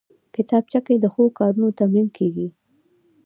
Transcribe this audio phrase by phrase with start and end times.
[0.35, 2.47] کتابچه کې د ښو کارونو تمرین کېږي